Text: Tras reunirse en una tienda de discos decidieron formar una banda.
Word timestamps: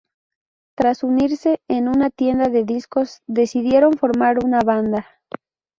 Tras 0.75 1.03
reunirse 1.03 1.61
en 1.67 1.87
una 1.87 2.09
tienda 2.09 2.49
de 2.49 2.63
discos 2.65 3.21
decidieron 3.27 3.93
formar 3.99 4.43
una 4.43 4.61
banda. 4.61 5.05